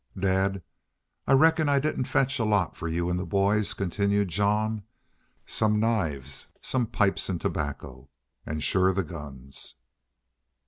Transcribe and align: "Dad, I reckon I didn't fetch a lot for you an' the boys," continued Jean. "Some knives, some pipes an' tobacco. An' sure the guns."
"Dad, 0.19 0.63
I 1.27 1.33
reckon 1.33 1.69
I 1.69 1.77
didn't 1.77 2.05
fetch 2.05 2.39
a 2.39 2.43
lot 2.43 2.75
for 2.75 2.87
you 2.87 3.07
an' 3.11 3.17
the 3.17 3.23
boys," 3.27 3.75
continued 3.75 4.29
Jean. 4.29 4.81
"Some 5.45 5.79
knives, 5.79 6.47
some 6.59 6.87
pipes 6.87 7.29
an' 7.29 7.37
tobacco. 7.37 8.09
An' 8.43 8.61
sure 8.61 8.93
the 8.93 9.03
guns." 9.03 9.75